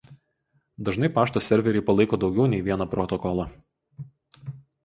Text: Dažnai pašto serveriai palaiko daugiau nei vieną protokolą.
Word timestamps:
Dažnai 0.87 1.09
pašto 1.17 1.43
serveriai 1.49 1.85
palaiko 1.91 2.21
daugiau 2.25 2.49
nei 2.55 2.65
vieną 2.71 2.91
protokolą. 2.95 3.49